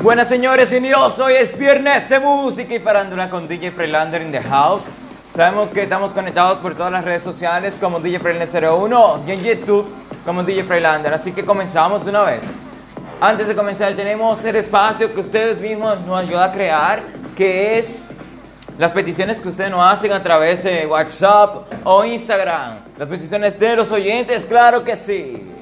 Buenas 0.00 0.28
señores, 0.28 0.70
bienvenidos. 0.70 1.18
Hoy 1.18 1.34
es 1.34 1.58
viernes 1.58 2.08
de 2.08 2.20
música 2.20 2.74
y 2.74 2.78
farándula 2.78 3.28
con 3.28 3.48
DJ 3.48 3.72
Freelander 3.72 4.22
in 4.22 4.30
the 4.30 4.40
house. 4.42 4.84
Sabemos 5.34 5.70
que 5.70 5.82
estamos 5.82 6.12
conectados 6.12 6.58
por 6.58 6.74
todas 6.74 6.92
las 6.92 7.04
redes 7.04 7.22
sociales 7.22 7.76
como 7.80 7.98
DJ 7.98 8.20
Freelander 8.20 8.64
01 8.64 9.24
y 9.26 9.32
en 9.32 9.42
YouTube 9.42 9.88
como 10.24 10.44
DJ 10.44 10.64
Freelander. 10.64 11.12
Así 11.12 11.32
que 11.32 11.44
comenzamos 11.44 12.04
de 12.04 12.10
una 12.10 12.22
vez. 12.22 12.50
Antes 13.20 13.48
de 13.48 13.56
comenzar 13.56 13.94
tenemos 13.94 14.44
el 14.44 14.56
espacio 14.56 15.12
que 15.12 15.20
ustedes 15.20 15.60
mismos 15.60 16.00
nos 16.02 16.18
ayudan 16.20 16.50
a 16.50 16.52
crear, 16.52 17.02
que 17.36 17.78
es 17.78 18.12
las 18.78 18.92
peticiones 18.92 19.40
que 19.40 19.48
ustedes 19.48 19.70
nos 19.70 19.90
hacen 19.90 20.12
a 20.12 20.22
través 20.22 20.62
de 20.62 20.86
WhatsApp 20.86 21.66
o 21.84 22.04
Instagram. 22.04 22.78
Las 22.96 23.08
peticiones 23.08 23.58
de 23.58 23.74
los 23.74 23.90
oyentes, 23.90 24.46
claro 24.46 24.84
que 24.84 24.96
sí. 24.96 25.55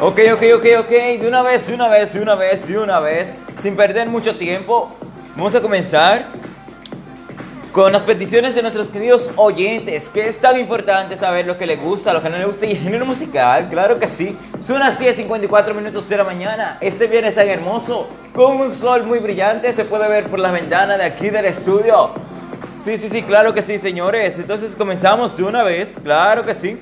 Ok, 0.00 0.18
ok, 0.32 0.42
ok, 0.56 0.66
ok. 0.80 0.90
De 1.20 1.28
una 1.28 1.42
vez, 1.42 1.66
de 1.66 1.74
una 1.74 1.88
vez, 1.88 2.12
de 2.12 2.20
una 2.20 2.34
vez, 2.34 2.66
de 2.66 2.78
una 2.78 3.00
vez. 3.00 3.34
Sin 3.60 3.76
perder 3.76 4.08
mucho 4.08 4.36
tiempo. 4.36 4.90
Vamos 5.36 5.54
a 5.54 5.60
comenzar 5.60 6.24
con 7.72 7.92
las 7.92 8.02
peticiones 8.02 8.54
de 8.54 8.62
nuestros 8.62 8.88
queridos 8.88 9.30
oyentes, 9.36 10.08
que 10.08 10.28
es 10.28 10.40
tan 10.40 10.58
importante 10.58 11.16
saber 11.16 11.46
lo 11.46 11.56
que 11.56 11.66
les 11.66 11.80
gusta, 11.80 12.12
lo 12.12 12.20
que 12.20 12.28
no 12.28 12.36
les 12.36 12.46
gusta 12.46 12.66
y 12.66 12.72
el 12.72 12.78
género 12.78 13.06
musical, 13.06 13.68
claro 13.68 13.98
que 13.98 14.08
sí. 14.08 14.36
Son 14.60 14.80
las 14.80 14.98
10.54 14.98 15.72
minutos 15.74 16.08
de 16.08 16.16
la 16.16 16.24
mañana, 16.24 16.78
este 16.80 17.06
viernes 17.06 17.36
tan 17.36 17.48
hermoso, 17.48 18.08
con 18.34 18.60
un 18.60 18.70
sol 18.70 19.04
muy 19.04 19.20
brillante, 19.20 19.72
se 19.72 19.84
puede 19.84 20.08
ver 20.08 20.24
por 20.24 20.40
la 20.40 20.50
ventana 20.50 20.98
de 20.98 21.04
aquí 21.04 21.30
del 21.30 21.44
estudio. 21.44 22.10
Sí, 22.84 22.96
sí, 22.96 23.10
sí, 23.10 23.22
claro 23.22 23.52
que 23.52 23.60
sí, 23.60 23.78
señores. 23.78 24.38
Entonces 24.38 24.74
comenzamos 24.74 25.36
de 25.36 25.42
una 25.42 25.62
vez, 25.62 25.98
claro 26.02 26.44
que 26.46 26.54
sí, 26.54 26.80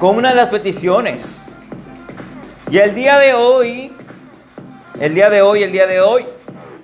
con 0.00 0.16
una 0.16 0.30
de 0.30 0.34
las 0.34 0.48
peticiones. 0.48 1.46
Y 2.68 2.78
el 2.78 2.92
día 2.92 3.18
de 3.20 3.34
hoy, 3.34 3.92
el 4.98 5.14
día 5.14 5.30
de 5.30 5.42
hoy, 5.42 5.62
el 5.62 5.70
día 5.70 5.86
de 5.86 6.00
hoy, 6.00 6.26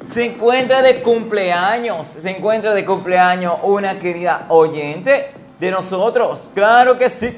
se 0.08 0.24
encuentra 0.24 0.82
de 0.82 1.02
cumpleaños, 1.02 2.06
se 2.06 2.30
encuentra 2.30 2.74
de 2.74 2.84
cumpleaños 2.84 3.58
una 3.64 3.98
querida 3.98 4.46
oyente 4.50 5.32
de 5.58 5.70
nosotros, 5.72 6.48
claro 6.54 6.96
que 6.96 7.10
sí. 7.10 7.36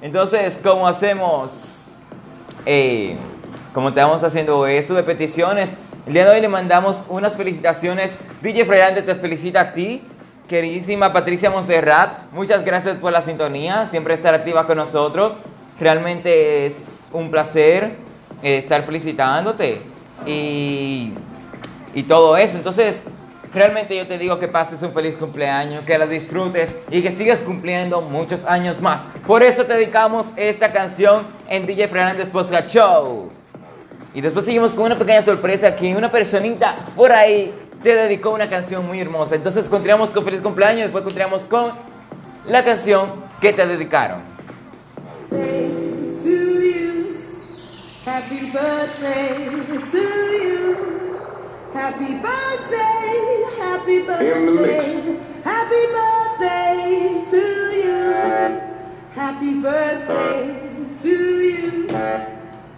Entonces, 0.00 0.60
¿cómo 0.62 0.86
hacemos? 0.86 1.90
Eh, 2.64 3.16
como 3.74 3.88
estamos 3.88 4.22
haciendo 4.22 4.66
esto 4.68 4.94
de 4.94 5.02
peticiones, 5.02 5.76
el 6.06 6.14
día 6.14 6.24
de 6.24 6.30
hoy 6.30 6.40
le 6.40 6.48
mandamos 6.48 7.04
unas 7.08 7.36
felicitaciones. 7.36 8.12
DJ 8.42 8.64
Freirante 8.64 9.02
te 9.02 9.14
felicita 9.14 9.60
a 9.60 9.72
ti, 9.72 10.02
queridísima 10.48 11.12
Patricia 11.12 11.50
Monserrat. 11.50 12.32
Muchas 12.32 12.64
gracias 12.64 12.96
por 12.96 13.12
la 13.12 13.22
sintonía, 13.22 13.86
siempre 13.86 14.14
estar 14.14 14.34
activa 14.34 14.66
con 14.66 14.78
nosotros. 14.78 15.36
Realmente 15.78 16.66
es 16.66 17.00
un 17.12 17.30
placer 17.30 17.90
eh, 18.42 18.56
estar 18.56 18.82
felicitándote 18.84 19.82
y, 20.26 21.12
y 21.94 22.02
todo 22.04 22.36
eso. 22.36 22.56
Entonces, 22.56 23.04
realmente 23.52 23.94
yo 23.94 24.06
te 24.06 24.16
digo 24.16 24.38
que 24.38 24.48
pases 24.48 24.82
un 24.82 24.92
feliz 24.92 25.16
cumpleaños, 25.16 25.84
que 25.84 25.98
la 25.98 26.06
disfrutes 26.06 26.76
y 26.90 27.02
que 27.02 27.10
sigas 27.10 27.42
cumpliendo 27.42 28.00
muchos 28.00 28.44
años 28.46 28.80
más. 28.80 29.02
Por 29.26 29.42
eso 29.42 29.64
te 29.64 29.74
dedicamos 29.74 30.32
esta 30.36 30.72
canción 30.72 31.26
en 31.48 31.66
DJ 31.66 31.88
Fernández 31.88 32.30
Podcast 32.30 32.72
Show. 32.72 33.39
Y 34.14 34.20
después 34.20 34.44
seguimos 34.44 34.74
con 34.74 34.86
una 34.86 34.98
pequeña 34.98 35.22
sorpresa 35.22 35.76
que 35.76 35.94
una 35.94 36.10
personita 36.10 36.74
por 36.96 37.12
ahí 37.12 37.54
te 37.82 37.94
dedicó 37.94 38.30
una 38.30 38.50
canción 38.50 38.86
muy 38.86 39.00
hermosa. 39.00 39.36
Entonces 39.36 39.68
continuamos 39.68 40.10
con 40.10 40.24
feliz 40.24 40.40
cumpleaños 40.40 40.80
y 40.80 40.82
después 40.82 41.04
continuamos 41.04 41.44
con 41.44 41.72
la 42.48 42.64
canción 42.64 43.12
que 43.40 43.52
te 43.52 43.66
dedicaron. 43.66 44.20
Happy 48.06 48.50
birthday 48.50 49.36
to 49.92 49.98
you. 50.42 50.90
Happy 51.72 52.14
birthday, 52.14 53.44
happy 53.56 54.00
birthday. 54.00 55.20
Happy 55.44 55.86
birthday 55.94 57.24
to 57.30 57.42
you. 57.76 58.60
Happy 59.14 59.54
birthday 59.60 60.96
to 61.02 61.08
you. 61.08 62.29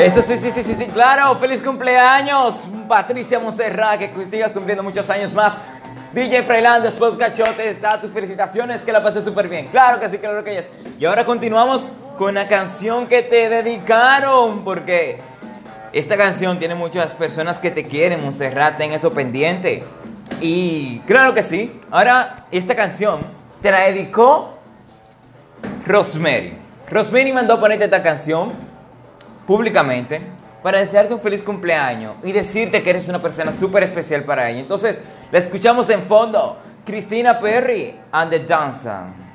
Eso 0.00 0.22
sí, 0.22 0.34
sí, 0.38 0.50
sí, 0.50 0.62
sí, 0.62 0.74
sí, 0.78 0.86
claro. 0.86 1.34
Feliz 1.34 1.60
cumpleaños, 1.60 2.62
Patricia 2.88 3.38
Monserrat, 3.38 3.98
que 3.98 4.10
sigas 4.30 4.50
cumpliendo 4.50 4.82
muchos 4.82 5.10
años 5.10 5.34
más. 5.34 5.58
DJ 6.14 6.42
Freilandes, 6.44 6.94
Podcast 6.94 7.36
Show, 7.36 7.46
te 7.54 7.74
da 7.74 8.00
tus 8.00 8.10
felicitaciones, 8.10 8.82
que 8.82 8.92
la 8.92 9.02
pases 9.02 9.22
súper 9.24 9.46
bien. 9.46 9.66
Claro 9.66 10.00
que 10.00 10.08
sí, 10.08 10.16
claro 10.16 10.42
que 10.42 10.56
es. 10.56 10.68
Y 10.98 11.04
ahora 11.04 11.26
continuamos 11.26 11.90
con 12.16 12.32
la 12.34 12.48
canción 12.48 13.08
que 13.08 13.22
te 13.22 13.50
dedicaron, 13.50 14.64
porque 14.64 15.18
esta 15.92 16.16
canción 16.16 16.58
tiene 16.58 16.74
muchas 16.74 17.12
personas 17.12 17.58
que 17.58 17.70
te 17.70 17.84
quieren, 17.84 18.22
Monserrat, 18.22 18.78
ten 18.78 18.92
eso 18.92 19.12
pendiente. 19.12 19.80
Y 20.40 21.00
claro 21.00 21.34
que 21.34 21.42
sí. 21.42 21.78
Ahora, 21.90 22.46
esta 22.50 22.74
canción 22.74 23.26
te 23.60 23.70
la 23.70 23.80
dedicó 23.80 24.54
Rosemary. 25.86 26.56
Rosemary 26.90 27.34
mandó 27.34 27.54
a 27.54 27.60
ponerte 27.60 27.84
esta 27.84 28.02
canción 28.02 28.69
públicamente 29.50 30.20
para 30.62 30.78
desearte 30.78 31.12
un 31.12 31.18
feliz 31.18 31.42
cumpleaños 31.42 32.14
y 32.22 32.30
decirte 32.30 32.84
que 32.84 32.90
eres 32.90 33.08
una 33.08 33.20
persona 33.20 33.52
súper 33.52 33.82
especial 33.82 34.22
para 34.22 34.48
ella. 34.48 34.60
Entonces, 34.60 35.02
la 35.32 35.40
escuchamos 35.40 35.90
en 35.90 36.02
fondo. 36.02 36.56
Cristina 36.86 37.40
Perry 37.40 37.98
and 38.12 38.30
the 38.30 38.38
Dancer. 38.38 39.29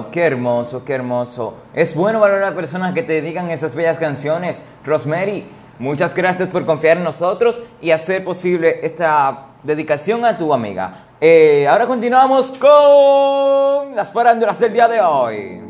Wow, 0.00 0.10
qué 0.10 0.22
hermoso, 0.22 0.84
qué 0.84 0.94
hermoso. 0.94 1.54
Es 1.74 1.94
bueno 1.94 2.20
valorar 2.20 2.52
a 2.52 2.56
personas 2.56 2.94
que 2.94 3.02
te 3.02 3.14
dedican 3.14 3.50
esas 3.50 3.74
bellas 3.74 3.98
canciones. 3.98 4.62
Rosemary, 4.84 5.46
muchas 5.78 6.14
gracias 6.14 6.48
por 6.48 6.64
confiar 6.64 6.96
en 6.96 7.04
nosotros 7.04 7.62
y 7.82 7.90
hacer 7.90 8.24
posible 8.24 8.80
esta 8.82 9.46
dedicación 9.62 10.24
a 10.24 10.38
tu 10.38 10.54
amiga. 10.54 11.04
Eh, 11.20 11.66
ahora 11.68 11.86
continuamos 11.86 12.50
con 12.52 13.94
las 13.94 14.10
farándulas 14.12 14.58
del 14.58 14.72
día 14.72 14.88
de 14.88 15.00
hoy. 15.00 15.60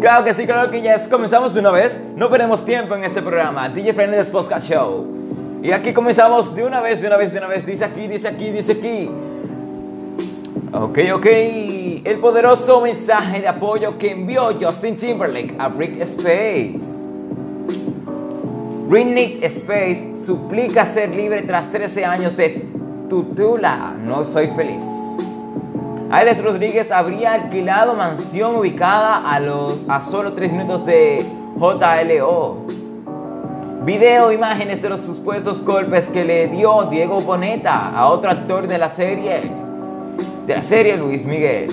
Claro 0.00 0.24
que 0.24 0.34
sí, 0.34 0.44
claro 0.44 0.70
que 0.70 0.82
yes. 0.82 1.06
Comenzamos 1.08 1.54
de 1.54 1.60
una 1.60 1.70
vez. 1.70 2.00
No 2.16 2.28
perdemos 2.28 2.64
tiempo 2.64 2.96
en 2.96 3.04
este 3.04 3.22
programa. 3.22 3.68
DJ 3.68 3.94
Fernández 3.94 4.28
Podcast 4.28 4.68
Show. 4.68 5.06
Y 5.62 5.70
aquí 5.70 5.92
comenzamos 5.92 6.54
de 6.56 6.64
una 6.64 6.80
vez, 6.80 7.00
de 7.00 7.06
una 7.06 7.16
vez, 7.16 7.32
de 7.32 7.38
una 7.38 7.46
vez. 7.46 7.64
Dice 7.64 7.84
aquí, 7.84 8.08
dice 8.08 8.26
aquí, 8.26 8.50
dice 8.50 8.72
aquí. 8.72 9.10
Ok, 10.78 10.98
ok. 11.14 11.26
El 12.04 12.18
poderoso 12.20 12.82
mensaje 12.82 13.40
de 13.40 13.48
apoyo 13.48 13.94
que 13.94 14.12
envió 14.12 14.50
Justin 14.60 14.94
Timberlake 14.94 15.54
a 15.58 15.68
Brick 15.68 15.98
Space. 16.02 17.06
Britney 18.86 19.38
Space 19.40 20.14
suplica 20.14 20.84
ser 20.84 21.14
libre 21.14 21.40
tras 21.42 21.70
13 21.70 22.04
años 22.04 22.36
de 22.36 22.68
tutula. 23.08 23.96
No 23.98 24.26
soy 24.26 24.48
feliz. 24.48 24.84
Alex 26.10 26.44
Rodríguez 26.44 26.92
habría 26.92 27.32
alquilado 27.32 27.94
mansión 27.94 28.56
ubicada 28.56 29.30
a, 29.30 29.40
los, 29.40 29.78
a 29.88 30.02
solo 30.02 30.34
3 30.34 30.52
minutos 30.52 30.84
de 30.84 31.24
JLO. 31.56 32.66
Video, 33.82 34.30
imágenes 34.30 34.82
de 34.82 34.90
los 34.90 35.00
supuestos 35.00 35.64
golpes 35.64 36.06
que 36.06 36.22
le 36.22 36.48
dio 36.48 36.82
Diego 36.90 37.18
Boneta 37.20 37.92
a 37.92 38.08
otro 38.08 38.30
actor 38.30 38.66
de 38.66 38.78
la 38.78 38.88
serie, 38.88 39.42
de 40.46 40.54
la 40.54 40.62
serie 40.62 40.96
Luis 40.96 41.24
Miguel. 41.24 41.66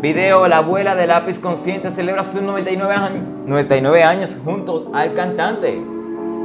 Video, 0.00 0.46
la 0.46 0.58
abuela 0.58 0.94
de 0.94 1.06
lápiz 1.06 1.40
consciente 1.40 1.90
celebra 1.90 2.22
sus 2.22 2.42
99 2.42 2.94
años, 2.94 3.22
99 3.46 4.02
años 4.04 4.38
juntos 4.44 4.88
al 4.92 5.14
cantante. 5.14 5.82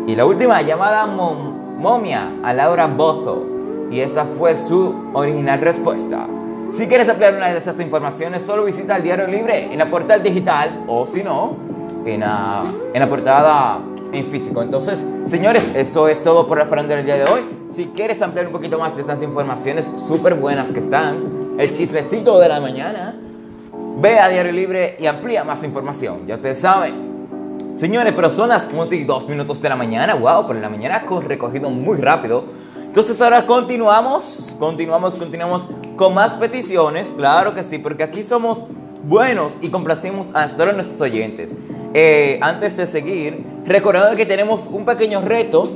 Y 0.07 0.15
la 0.15 0.25
última, 0.25 0.61
llamada 0.61 1.05
Mom- 1.05 1.77
Momia 1.77 2.31
a 2.43 2.53
Laura 2.53 2.87
Bozo. 2.87 3.45
Y 3.91 3.99
esa 3.99 4.25
fue 4.37 4.55
su 4.55 4.95
original 5.13 5.59
respuesta. 5.59 6.25
Si 6.71 6.87
quieres 6.87 7.09
ampliar 7.09 7.35
una 7.35 7.49
de 7.49 7.57
estas 7.57 7.79
informaciones, 7.81 8.43
solo 8.43 8.63
visita 8.63 8.95
el 8.95 9.03
Diario 9.03 9.27
Libre 9.27 9.71
en 9.71 9.77
la 9.77 9.89
portal 9.89 10.23
digital 10.23 10.85
o 10.87 11.05
si 11.05 11.21
no, 11.21 11.57
en 12.05 12.21
la, 12.21 12.61
en 12.93 12.99
la 12.99 13.09
portada 13.09 13.79
en 14.13 14.25
físico. 14.25 14.61
Entonces, 14.61 15.05
señores, 15.25 15.71
eso 15.75 16.07
es 16.07 16.23
todo 16.23 16.47
por 16.47 16.57
la 16.57 16.65
farándula 16.65 16.97
del 16.97 17.05
día 17.05 17.17
de 17.17 17.23
hoy. 17.23 17.41
Si 17.69 17.85
quieres 17.87 18.21
ampliar 18.21 18.47
un 18.47 18.53
poquito 18.53 18.77
más 18.77 18.95
de 18.95 19.01
estas 19.01 19.21
informaciones 19.21 19.89
súper 19.95 20.35
buenas 20.35 20.69
que 20.69 20.79
están, 20.79 21.55
el 21.57 21.75
chismecito 21.75 22.39
de 22.39 22.49
la 22.49 22.59
mañana, 22.59 23.15
ve 24.01 24.19
a 24.19 24.27
Diario 24.29 24.51
Libre 24.51 24.97
y 24.99 25.05
amplía 25.05 25.43
más 25.43 25.63
información. 25.63 26.27
Ya 26.27 26.35
ustedes 26.35 26.59
saben. 26.59 27.11
Señores, 27.75 28.13
pero 28.15 28.29
son 28.29 28.49
las 28.49 28.69
11 28.73 28.95
y 28.97 29.03
2 29.05 29.29
minutos 29.29 29.61
de 29.61 29.69
la 29.69 29.75
mañana. 29.75 30.15
Wow, 30.15 30.51
en 30.51 30.61
la 30.61 30.69
mañana 30.69 30.95
ha 31.07 31.19
recorrido 31.21 31.69
muy 31.69 31.97
rápido. 31.97 32.43
Entonces 32.75 33.21
ahora 33.21 33.45
continuamos, 33.45 34.55
continuamos, 34.59 35.15
continuamos 35.15 35.69
con 35.95 36.13
más 36.13 36.33
peticiones. 36.33 37.13
Claro 37.13 37.53
que 37.53 37.63
sí, 37.63 37.77
porque 37.77 38.03
aquí 38.03 38.23
somos 38.25 38.65
buenos 39.03 39.53
y 39.61 39.69
complacemos 39.69 40.35
a 40.35 40.47
todos 40.49 40.73
nuestros 40.73 40.99
oyentes. 40.99 41.57
Eh, 41.93 42.37
antes 42.41 42.75
de 42.75 42.87
seguir, 42.87 43.45
recordando 43.65 44.15
que 44.15 44.25
tenemos 44.25 44.67
un 44.67 44.85
pequeño 44.85 45.21
reto. 45.21 45.71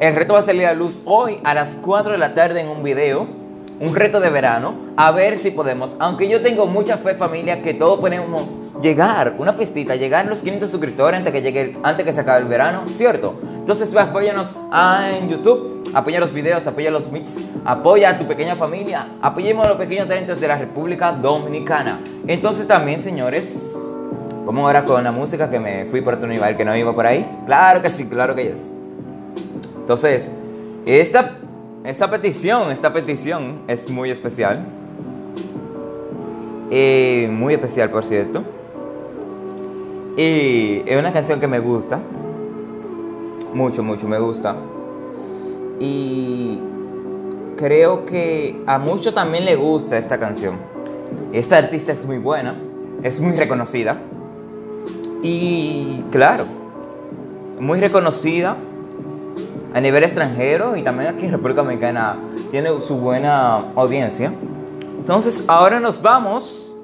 El 0.00 0.14
reto 0.14 0.34
va 0.34 0.40
a 0.40 0.42
salir 0.42 0.66
a 0.66 0.74
luz 0.74 0.98
hoy 1.04 1.38
a 1.44 1.54
las 1.54 1.76
4 1.80 2.12
de 2.12 2.18
la 2.18 2.34
tarde 2.34 2.60
en 2.60 2.68
un 2.68 2.82
video 2.82 3.44
un 3.80 3.94
reto 3.94 4.20
de 4.20 4.30
verano, 4.30 4.74
a 4.96 5.10
ver 5.10 5.38
si 5.38 5.50
podemos, 5.50 5.96
aunque 5.98 6.28
yo 6.28 6.42
tengo 6.42 6.66
mucha 6.66 6.98
fe 6.98 7.14
familia 7.14 7.60
que 7.60 7.74
todos 7.74 7.98
podemos 7.98 8.44
llegar, 8.80 9.34
una 9.38 9.56
pistita, 9.56 9.96
llegar 9.96 10.26
a 10.26 10.30
los 10.30 10.42
500 10.42 10.70
suscriptores 10.70 11.18
antes 11.18 11.32
que 11.32 11.42
llegue, 11.42 11.76
antes 11.82 12.04
que 12.04 12.12
se 12.12 12.20
acabe 12.20 12.42
el 12.42 12.48
verano, 12.48 12.84
¿cierto? 12.86 13.34
Entonces 13.56 13.94
apóyanos 13.96 14.52
ah, 14.70 15.10
en 15.12 15.28
YouTube, 15.28 15.90
apoya 15.92 16.20
los 16.20 16.32
videos, 16.32 16.66
apoya 16.66 16.90
los 16.90 17.10
mix, 17.10 17.38
apoya 17.64 18.10
a 18.10 18.18
tu 18.18 18.26
pequeña 18.26 18.56
familia, 18.56 19.06
apoyemos 19.20 19.66
a 19.66 19.70
los 19.70 19.78
pequeños 19.78 20.06
talentos 20.06 20.40
de 20.40 20.48
la 20.48 20.56
República 20.56 21.12
Dominicana. 21.12 22.00
Entonces 22.26 22.68
también, 22.68 23.00
señores, 23.00 23.83
vamos 24.44 24.64
ahora 24.64 24.84
con 24.84 25.02
la 25.02 25.12
música 25.12 25.50
que 25.50 25.58
me 25.58 25.84
fui 25.84 26.00
por 26.00 26.14
otro 26.14 26.28
nivel, 26.28 26.56
que 26.56 26.64
no 26.64 26.76
iba 26.76 26.94
por 26.94 27.06
ahí. 27.06 27.28
Claro 27.46 27.82
que 27.82 27.90
sí, 27.90 28.06
claro 28.06 28.34
que 28.34 28.50
es. 28.50 28.76
Entonces, 29.80 30.30
esta 30.86 31.38
esta 31.84 32.10
petición, 32.10 32.72
esta 32.72 32.94
petición 32.94 33.60
es 33.68 33.90
muy 33.90 34.10
especial. 34.10 34.64
Eh, 36.70 37.28
muy 37.30 37.52
especial, 37.52 37.90
por 37.90 38.06
cierto. 38.06 38.42
Y 40.16 40.82
es 40.86 40.98
una 40.98 41.12
canción 41.12 41.40
que 41.40 41.46
me 41.46 41.58
gusta. 41.58 42.00
Mucho, 43.52 43.82
mucho 43.82 44.08
me 44.08 44.18
gusta. 44.18 44.56
Y 45.78 46.58
creo 47.58 48.06
que 48.06 48.58
a 48.66 48.78
muchos 48.78 49.14
también 49.14 49.44
le 49.44 49.54
gusta 49.54 49.98
esta 49.98 50.18
canción. 50.18 50.54
Esta 51.34 51.58
artista 51.58 51.92
es 51.92 52.06
muy 52.06 52.16
buena, 52.16 52.56
es 53.02 53.20
muy 53.20 53.36
reconocida. 53.36 53.98
Y 55.24 56.04
claro, 56.12 56.44
muy 57.58 57.80
reconocida 57.80 58.58
a 59.72 59.80
nivel 59.80 60.04
extranjero 60.04 60.76
y 60.76 60.82
también 60.82 61.14
aquí 61.14 61.24
en 61.24 61.32
República 61.32 61.62
Dominicana 61.62 62.18
tiene 62.50 62.68
su 62.82 62.96
buena 62.96 63.72
audiencia. 63.74 64.34
Entonces 64.98 65.42
ahora 65.46 65.80
nos 65.80 66.02
vamos 66.02 66.76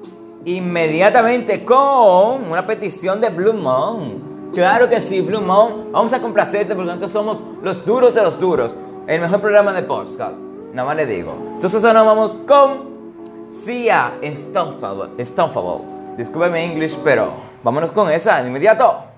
inmediatamente 0.43 1.63
con 1.63 2.49
una 2.49 2.65
petición 2.65 3.21
de 3.21 3.29
Blue 3.29 3.53
Moon. 3.53 4.49
Claro 4.55 4.89
que 4.89 4.99
sí, 5.01 5.21
Blue 5.21 5.41
Moon. 5.41 5.91
Vamos 5.91 6.11
a 6.11 6.19
complacerte 6.19 6.73
porque 6.73 6.87
nosotros 6.87 7.11
somos 7.11 7.43
los 7.61 7.85
duros 7.85 8.15
de 8.15 8.23
los 8.23 8.39
duros. 8.39 8.75
El 9.05 9.21
mejor 9.21 9.39
programa 9.39 9.71
de 9.71 9.83
podcast. 9.83 10.47
Nada 10.73 10.87
más 10.87 10.95
le 10.95 11.05
digo. 11.05 11.35
Entonces 11.53 11.83
ahora 11.83 12.01
vamos 12.01 12.35
con 12.47 13.51
Sia 13.51 14.13
Stonefable. 14.33 15.23
Stonefable. 15.23 15.85
Discúlpeme 16.17 16.65
English, 16.65 16.97
pero 17.03 17.50
vámonos 17.63 17.91
con 17.91 18.11
esa 18.11 18.41
de 18.41 18.49
inmediato. 18.49 19.10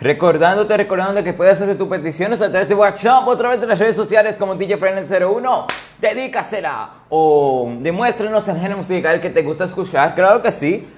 Recordándote, 0.00 0.74
recordándote 0.78 1.22
que 1.22 1.34
puedes 1.34 1.60
hacer 1.60 1.76
tus 1.76 1.86
peticiones 1.86 2.40
a 2.40 2.50
través 2.50 2.66
de 2.66 2.74
WhatsApp 2.74 3.28
o 3.28 3.32
a 3.32 3.36
través 3.36 3.60
de 3.60 3.66
las 3.66 3.78
redes 3.78 3.94
sociales 3.94 4.34
como 4.34 4.54
DJ 4.54 4.78
Frenet01. 4.78 5.66
Dedícasela 6.00 6.90
o 7.10 7.70
demuéstranos 7.80 8.48
el 8.48 8.56
género 8.56 8.78
musical 8.78 9.20
que 9.20 9.28
te 9.28 9.42
gusta 9.42 9.66
escuchar. 9.66 10.14
Claro 10.14 10.40
que 10.40 10.50
sí. 10.52 10.88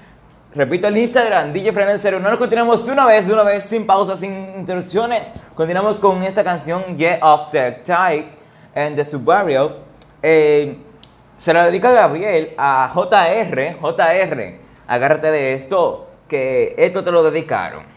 Repito 0.55 0.87
el 0.87 0.97
Instagram, 0.97 1.53
DJ 1.53 1.75
Frenet01. 1.75 2.21
Nos 2.21 2.39
continuamos 2.39 2.87
de 2.87 2.93
una 2.93 3.05
vez, 3.05 3.27
de 3.27 3.33
una 3.33 3.43
vez, 3.43 3.65
sin 3.65 3.87
pausas, 3.87 4.21
sin 4.21 4.55
interrupciones. 4.57 5.33
Continuamos 5.57 5.99
con 5.99 6.23
esta 6.23 6.45
canción 6.45 6.97
Get 6.97 7.19
Off 7.23 7.51
the 7.51 7.73
Tight 7.85 8.27
and 8.77 8.95
the 8.95 9.05
Subaru. 9.05 9.73
Eh, 10.23 10.77
se 11.39 11.53
la 11.53 11.65
dedica 11.65 11.91
Gabriel 11.91 12.55
a 12.57 12.93
JR. 12.95 13.79
JR, 13.81 14.59
agárrate 14.87 15.33
de 15.33 15.55
esto, 15.55 16.07
que 16.29 16.77
esto 16.79 17.03
te 17.03 17.11
lo 17.11 17.25
dedicaron. 17.25 17.92